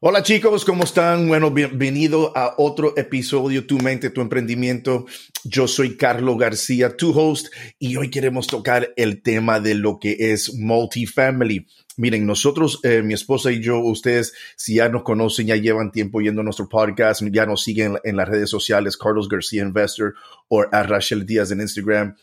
[0.00, 1.26] Hola chicos, ¿cómo están?
[1.26, 5.06] Bueno, bienvenido a otro episodio Tu mente, tu emprendimiento.
[5.42, 7.48] Yo soy Carlos García, tu host,
[7.80, 11.66] y hoy queremos tocar el tema de lo que es multifamily.
[11.96, 16.20] Miren, nosotros, eh, mi esposa y yo, ustedes, si ya nos conocen, ya llevan tiempo
[16.20, 20.14] yendo a nuestro podcast, ya nos siguen en las redes sociales, Carlos García Investor
[20.46, 22.14] o a Rachel Díaz en Instagram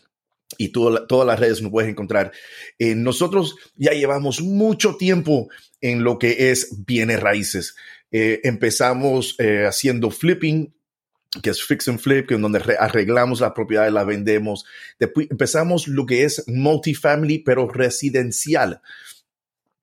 [0.58, 2.32] y todas las redes nos puedes encontrar.
[2.78, 5.48] Eh, nosotros ya llevamos mucho tiempo
[5.80, 7.76] en lo que es bienes raíces.
[8.10, 10.72] Eh, empezamos eh, haciendo flipping,
[11.42, 14.64] que es fix and flip, que es donde arreglamos la propiedad y la vendemos.
[14.98, 18.80] Después empezamos lo que es multifamily, pero residencial,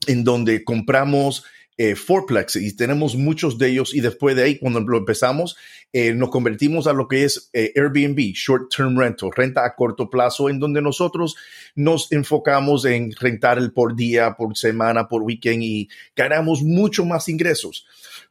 [0.08, 1.44] en donde compramos
[1.78, 5.58] eh, fourplex y tenemos muchos de ellos y después de ahí cuando lo empezamos
[5.92, 10.10] eh, nos convertimos a lo que es eh, Airbnb, short term rental, renta a corto
[10.10, 11.36] plazo en donde nosotros
[11.76, 17.30] nos enfocamos en rentar el por día, por semana, por weekend y ganamos mucho más
[17.30, 17.86] ingresos.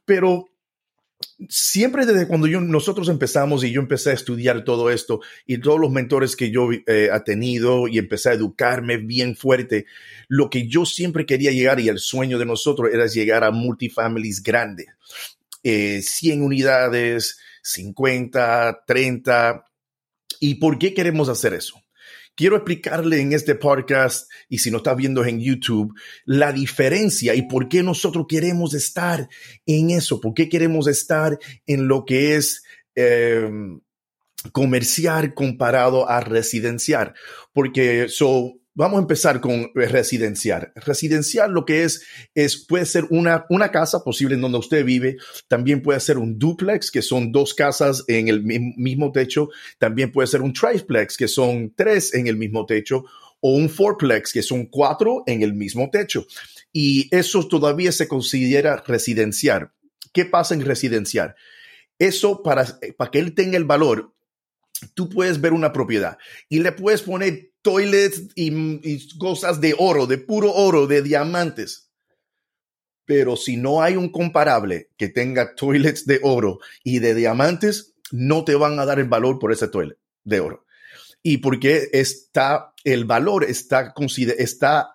[0.05, 0.49] Pero
[1.49, 5.91] siempre desde cuando nosotros empezamos y yo empecé a estudiar todo esto y todos los
[5.91, 9.85] mentores que yo eh, he tenido y empecé a educarme bien fuerte,
[10.27, 14.41] lo que yo siempre quería llegar y el sueño de nosotros era llegar a multifamilies
[14.41, 14.87] grandes,
[15.63, 16.03] 100
[16.39, 19.65] eh, unidades, 50, 30.
[20.39, 21.82] ¿Y por qué queremos hacer eso?
[22.35, 25.93] Quiero explicarle en este podcast y si no está viendo en YouTube
[26.25, 29.29] la diferencia y por qué nosotros queremos estar
[29.65, 31.37] en eso, por qué queremos estar
[31.67, 32.63] en lo que es
[32.95, 33.81] em,
[34.51, 37.13] comercial comparado a residencial.
[37.53, 40.71] Porque so, Vamos a empezar con residencial.
[40.75, 45.17] Residencial lo que es, es puede ser una, una casa posible en donde usted vive.
[45.47, 49.49] También puede ser un duplex, que son dos casas en el mismo techo.
[49.77, 53.05] También puede ser un triplex, que son tres en el mismo techo.
[53.41, 56.25] O un fourplex, que son cuatro en el mismo techo.
[56.71, 59.71] Y eso todavía se considera residencial.
[60.13, 61.35] ¿Qué pasa en residencial?
[61.99, 62.65] Eso para,
[62.97, 64.15] para que él tenga el valor,
[64.95, 66.17] tú puedes ver una propiedad
[66.49, 71.89] y le puedes poner toilets y, cosas de oro, de puro oro, de diamantes.
[73.05, 78.45] Pero si no hay un comparable que tenga toilets de oro y de diamantes, no
[78.45, 80.65] te van a dar el valor por ese toilet de oro.
[81.25, 83.93] Y porque está, el valor está,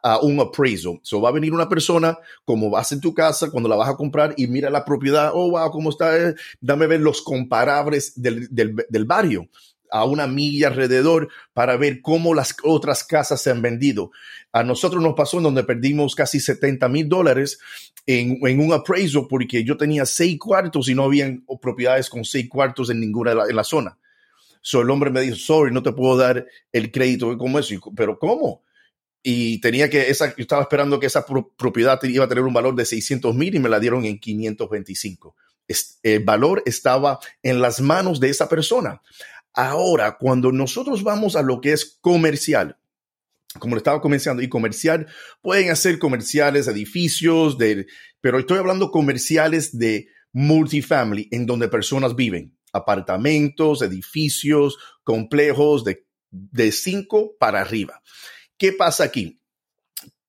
[0.03, 1.01] a un appraisal.
[1.03, 3.97] So va a venir una persona, como vas en tu casa, cuando la vas a
[3.97, 9.05] comprar y mira la propiedad, oh, wow, cómo está, dame ver los comparables del, del
[9.07, 9.49] barrio
[9.91, 14.11] a una milla alrededor para ver cómo las otras casas se han vendido.
[14.53, 17.59] A nosotros nos pasó en donde perdimos casi 70 mil dólares
[18.07, 22.91] en, un appraisal porque yo tenía seis cuartos y no habían propiedades con seis cuartos
[22.91, 23.99] en ninguna en la zona.
[24.63, 27.75] So el hombre me dijo, sorry, no te puedo dar el crédito como eso.
[27.95, 28.63] Pero ¿cómo?
[29.23, 31.27] Y tenía que, esa, yo estaba esperando que esa
[31.57, 35.37] propiedad iba a tener un valor de 600 mil y me la dieron en 525.
[36.03, 39.03] El valor estaba en las manos de esa persona.
[39.55, 42.79] Ahora, cuando nosotros vamos a lo que es comercial,
[43.59, 45.07] como lo estaba comenzando, y comercial,
[45.43, 47.87] pueden hacer comerciales, edificios, de,
[48.21, 56.71] pero estoy hablando comerciales de multifamily, en donde personas viven, apartamentos, edificios, complejos de, de
[56.73, 58.03] cinco para arriba.
[58.59, 59.41] ¿Qué pasa aquí?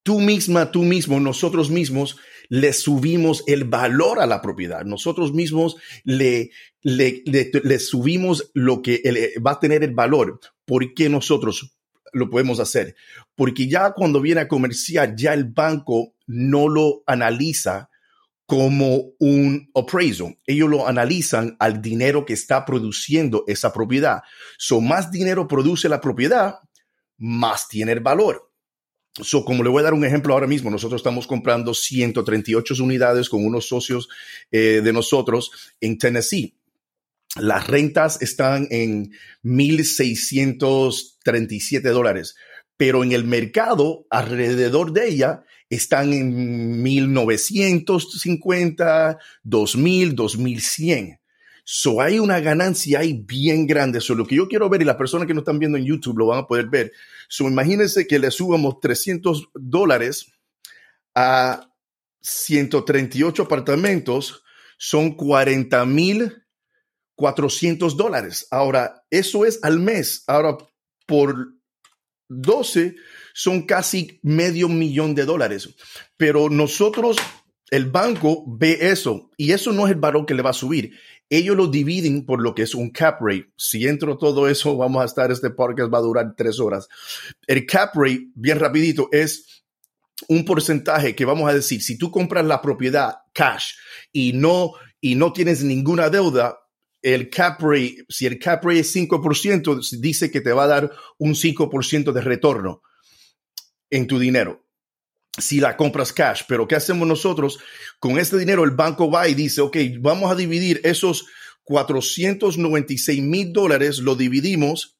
[0.04, 2.18] Tú misma, tú mismo, nosotros mismos
[2.50, 4.84] le subimos el valor a la propiedad.
[4.84, 6.50] Nosotros mismos le,
[6.82, 9.02] le, le, subimos lo que
[9.46, 10.40] va a tener el valor.
[10.66, 11.78] ¿Por qué nosotros
[12.12, 12.96] lo podemos hacer?
[13.36, 17.90] Porque ya cuando viene a comerciar, ya el banco no lo analiza
[18.48, 20.36] como un appraisal.
[20.48, 24.24] Ellos lo analizan al dinero que está produciendo esa propiedad.
[24.58, 26.56] So más dinero produce la propiedad,
[27.18, 28.49] más tiene el valor.
[29.22, 33.30] So, como le voy a dar un ejemplo ahora mismo, nosotros estamos comprando 138 unidades
[33.30, 34.10] con unos socios
[34.52, 36.56] eh, de nosotros en Tennessee.
[37.36, 39.12] Las rentas están en
[39.44, 42.36] 1.637 dólares,
[42.76, 51.19] pero en el mercado alrededor de ella están en 1.950, 2.000, 2.100.
[51.72, 54.02] So hay una ganancia ahí bien grande.
[54.02, 56.18] So lo que yo quiero ver y las personas que nos están viendo en YouTube
[56.18, 56.92] lo van a poder ver.
[57.28, 60.32] So imagínense que le subamos 300 dólares
[61.14, 61.72] a
[62.22, 64.44] 138 apartamentos,
[64.80, 66.44] son 40 mil
[67.14, 68.48] 400 dólares.
[68.50, 70.24] Ahora, eso es al mes.
[70.26, 70.58] Ahora,
[71.06, 71.54] por
[72.30, 72.96] 12
[73.36, 75.70] son casi medio millón de dólares.
[76.18, 77.18] Pero nosotros,
[77.72, 80.92] el banco ve eso y eso no es el valor que le va a subir.
[81.30, 83.52] Ellos lo dividen por lo que es un cap rate.
[83.56, 86.88] Si entro todo eso, vamos a estar, este podcast va a durar tres horas.
[87.48, 89.64] El cap rate, bien rapidito, es
[90.28, 93.74] un porcentaje que vamos a decir, si tú compras la propiedad cash
[94.12, 96.58] y no, y no tienes ninguna deuda,
[97.02, 100.92] el cap rate, si el cap rate es 5%, dice que te va a dar
[101.18, 102.82] un 5% de retorno
[103.90, 104.69] en tu dinero
[105.38, 106.44] si la compras cash.
[106.48, 107.60] Pero ¿qué hacemos nosotros?
[108.00, 111.28] Con este dinero el banco va y dice, ok, vamos a dividir esos
[111.64, 114.98] 496 mil dólares, lo dividimos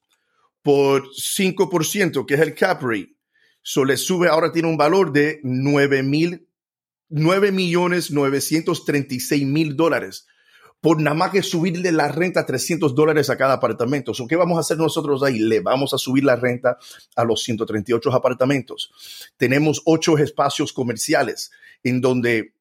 [0.62, 3.16] por 5%, que es el cap rate.
[3.62, 6.48] So le sube, ahora tiene un valor de 9 mil,
[7.08, 10.26] 9 millones 936 mil dólares
[10.80, 14.12] por nada más que subirle la renta a 300 dólares a cada apartamento.
[14.28, 15.38] ¿qué vamos a hacer nosotros ahí?
[15.38, 16.78] Le vamos a subir la renta
[17.16, 18.92] a los 138 apartamentos.
[19.36, 21.50] Tenemos ocho espacios comerciales
[21.82, 22.54] en donde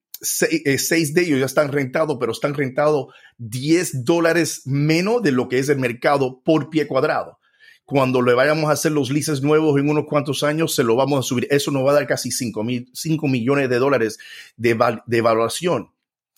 [0.50, 3.08] eh, seis, de ellos ya están rentados, pero están rentados
[3.38, 7.40] 10 dólares menos de lo que es el mercado por pie cuadrado.
[7.86, 11.20] Cuando le vayamos a hacer los leases nuevos en unos cuantos años, se lo vamos
[11.20, 11.48] a subir.
[11.50, 14.20] Eso nos va a dar casi 5, mil, 5 millones de dólares
[14.58, 14.78] de,
[15.08, 15.90] de evaluación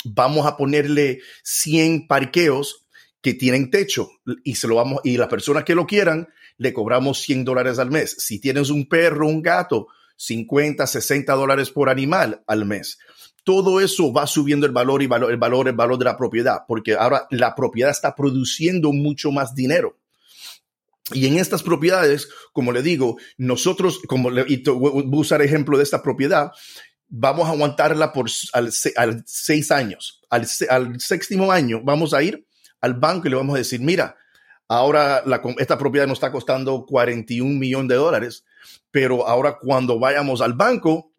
[0.03, 2.86] vamos a ponerle 100 parqueos
[3.21, 4.09] que tienen techo
[4.44, 6.27] y se lo vamos y las personas que lo quieran
[6.57, 8.15] le cobramos 100 dólares al mes.
[8.19, 13.00] Si tienes un perro, un gato, 50, 60 dólares por animal al mes.
[13.44, 16.59] Todo eso va subiendo el valor y valor, el valor, el valor de la propiedad,
[16.68, 19.98] porque ahora la propiedad está produciendo mucho más dinero.
[21.13, 25.77] Y en estas propiedades, como le digo, nosotros, como le, y voy a usar ejemplo
[25.77, 26.51] de esta propiedad,
[27.11, 30.21] vamos a aguantarla por al, seis años.
[30.29, 30.47] Al,
[30.99, 32.47] séptimo año vamos a ir
[32.79, 34.15] al banco y le vamos a decir, mira,
[34.67, 35.23] ahora
[35.59, 38.45] esta propiedad nos está costando 41 millones de dólares,
[38.89, 41.11] pero ahora cuando vayamos al banco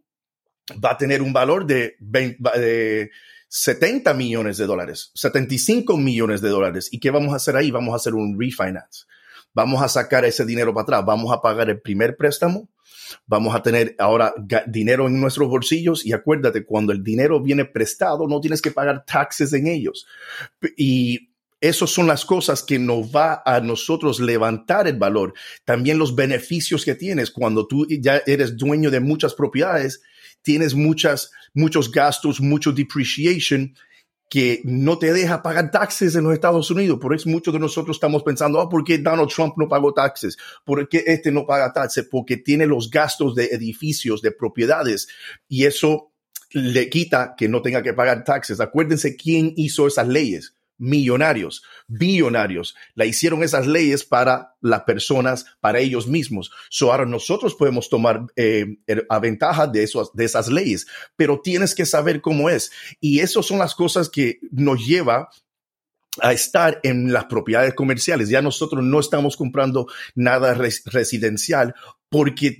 [0.82, 3.10] va a tener un valor de, de
[3.48, 6.88] 70 millones de dólares, 75 millones de dólares.
[6.90, 7.70] ¿Y qué vamos a hacer ahí?
[7.70, 9.04] Vamos a hacer un refinance.
[9.52, 11.04] Vamos a sacar ese dinero para atrás.
[11.04, 12.70] Vamos a pagar el primer préstamo
[13.26, 14.32] vamos a tener ahora
[14.66, 19.04] dinero en nuestros bolsillos y acuérdate, cuando el dinero viene prestado, no tienes que pagar
[19.04, 20.06] taxes en ellos.
[20.76, 21.30] Y
[21.60, 25.32] esas son las cosas que nos va a nosotros levantar el valor.
[25.64, 30.02] También los beneficios que tienes cuando tú ya eres dueño de muchas propiedades,
[30.42, 33.74] tienes muchas, muchos gastos, mucho depreciation
[34.32, 36.98] que no te deja pagar taxes en los Estados Unidos.
[36.98, 40.38] Por eso muchos de nosotros estamos pensando, oh, ¿por qué Donald Trump no pagó taxes?
[40.64, 42.08] ¿Por qué este no paga taxes?
[42.10, 45.06] Porque tiene los gastos de edificios, de propiedades,
[45.50, 46.12] y eso
[46.52, 48.58] le quita que no tenga que pagar taxes.
[48.58, 52.74] Acuérdense quién hizo esas leyes millonarios, billonarios.
[52.94, 56.50] La hicieron esas leyes para las personas, para ellos mismos.
[56.70, 61.76] So ahora nosotros podemos tomar eh, a ventaja de, esos, de esas leyes, pero tienes
[61.76, 62.72] que saber cómo es.
[63.00, 65.30] Y esas son las cosas que nos lleva
[66.20, 68.28] a estar en las propiedades comerciales.
[68.28, 69.86] Ya nosotros no estamos comprando
[70.16, 71.74] nada residencial
[72.10, 72.58] porque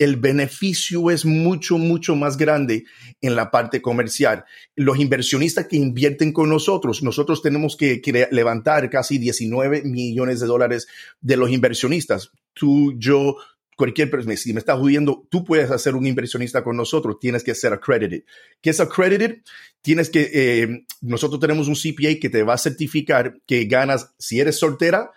[0.00, 2.84] el beneficio es mucho, mucho más grande
[3.20, 4.46] en la parte comercial.
[4.74, 8.00] Los inversionistas que invierten con nosotros, nosotros tenemos que,
[8.30, 10.88] levantar casi 19 millones de dólares
[11.20, 12.32] de los inversionistas.
[12.54, 13.36] Tú, yo,
[13.76, 17.54] cualquier persona, si me estás jodiendo, tú puedes hacer un inversionista con nosotros, tienes que
[17.54, 18.22] ser accredited.
[18.62, 19.42] ¿Qué es accredited?
[19.82, 24.40] Tienes que, eh, nosotros tenemos un CPA que te va a certificar que ganas, si
[24.40, 25.10] eres soltera,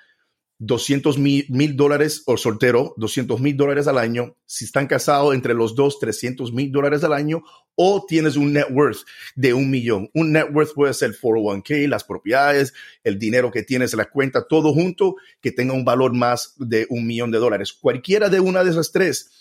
[0.60, 4.36] 200 mil dólares o soltero, 200 mil dólares al año.
[4.46, 7.44] Si están casados entre los dos, 300 mil dólares al año.
[7.76, 9.00] O tienes un net worth
[9.36, 10.10] de un millón.
[10.14, 12.74] Un net worth puede ser 401k, las propiedades,
[13.04, 16.86] el dinero que tienes en la cuenta, todo junto que tenga un valor más de
[16.90, 17.74] un millón de dólares.
[17.74, 19.32] Cualquiera de una de esas tres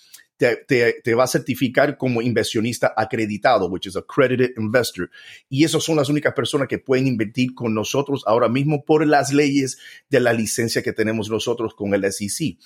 [0.67, 5.11] te, va a certificar como inversionista acreditado, which is accredited investor.
[5.49, 9.33] Y esas son las únicas personas que pueden invertir con nosotros ahora mismo por las
[9.33, 9.79] leyes
[10.11, 12.59] de la licencia que tenemos nosotros con el SEC.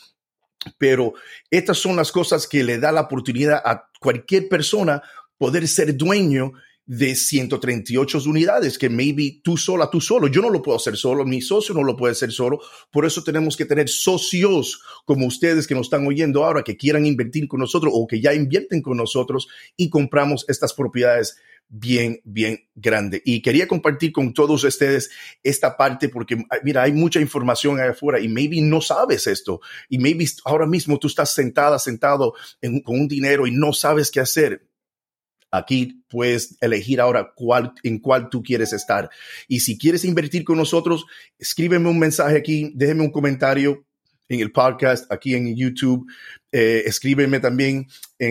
[0.78, 1.14] Pero
[1.50, 5.02] estas son las cosas que le da la oportunidad a cualquier persona
[5.38, 6.52] poder ser dueño
[6.86, 11.24] de 138 unidades que maybe tú sola, tú solo, yo no lo puedo hacer solo,
[11.24, 12.60] mi socio no lo puede hacer solo,
[12.92, 17.04] por eso tenemos que tener socios como ustedes que nos están oyendo ahora, que quieran
[17.04, 21.36] invertir con nosotros o que ya invierten con nosotros y compramos estas propiedades
[21.68, 23.20] bien, bien grande.
[23.24, 25.10] Y quería compartir con todos ustedes
[25.42, 29.60] esta parte porque, mira, hay mucha información ahí afuera y maybe no sabes esto.
[29.88, 32.34] Y maybe ahora mismo tú estás sentada, sentado
[32.84, 34.68] con un dinero y no sabes qué hacer.
[35.56, 39.10] Aquí puedes elegir ahora cuál, en cuál tú quieres estar.
[39.48, 41.06] Y si quieres invertir con nosotros,
[41.38, 43.84] escríbeme un mensaje aquí, déjeme un comentario
[44.28, 46.06] en el podcast, aquí en YouTube.
[46.52, 47.86] Eh, escríbeme también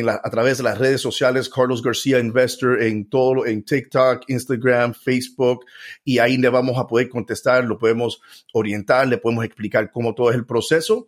[0.08, 5.65] a través de las redes sociales, Carlos García Investor, en todo, en TikTok, Instagram, Facebook,
[6.03, 8.20] y ahí le vamos a poder contestar, lo podemos
[8.53, 11.08] orientar, le podemos explicar cómo todo es el proceso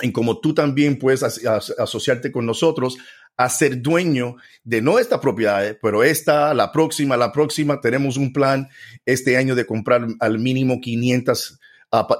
[0.00, 2.96] en cómo tú también puedes asociarte con nosotros
[3.38, 8.32] a ser dueño de no esta propiedad, pero esta, la próxima, la próxima, tenemos un
[8.32, 8.68] plan
[9.06, 11.58] este año de comprar al mínimo 500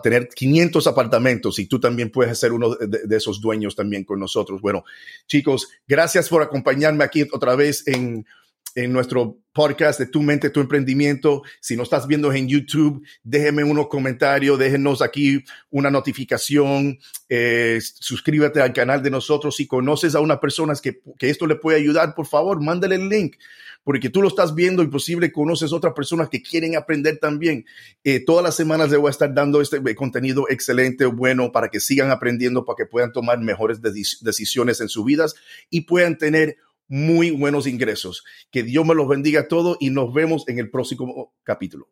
[0.03, 4.63] tener 500 apartamentos y tú también puedes ser uno de, esos dueños también con nosotros.
[4.63, 4.85] Bueno,
[5.27, 8.25] chicos, gracias por acompañarme aquí otra vez en,
[8.83, 11.43] en nuestro podcast de Tu Mente, Tu Emprendimiento.
[11.61, 18.61] Si no estás viendo en YouTube, déjenme unos comentarios, déjenos aquí una notificación, eh, suscríbete
[18.61, 19.57] al canal de nosotros.
[19.57, 23.09] Si conoces a una persona que, que esto le puede ayudar, por favor, mándale el
[23.09, 23.37] link
[23.89, 27.65] porque tú lo estás viendo y posible conoces otras personas que quieren aprender también.
[28.05, 31.71] Eh, todas las semanas le voy a estar dando este eh, contenido excelente, bueno, para
[31.71, 35.37] que sigan aprendiendo, para que puedan tomar mejores decisiones en sus vidas
[35.71, 36.59] y puedan tener
[36.89, 38.25] muy buenos ingresos.
[38.51, 41.91] Que Dios me los bendiga a todos y nos vemos en el próximo capítulo.